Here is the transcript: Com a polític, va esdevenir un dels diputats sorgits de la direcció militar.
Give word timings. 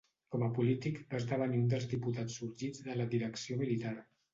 Com 0.35 0.45
a 0.47 0.47
polític, 0.59 0.97
va 1.11 1.21
esdevenir 1.21 1.61
un 1.67 1.69
dels 1.75 1.87
diputats 1.95 2.41
sorgits 2.43 2.87
de 2.91 3.01
la 3.01 3.11
direcció 3.17 3.65
militar. 3.67 3.99